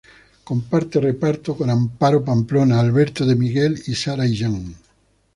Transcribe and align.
Comparte 0.49 0.99
reparto 0.99 1.53
con 1.55 1.69
Amparo 1.69 2.23
Pamplona, 2.25 2.79
Alberto 2.79 3.23
de 3.23 3.35
Miguel 3.35 3.79
y 3.85 3.93
Sara 3.93 4.25
Illán. 4.25 4.73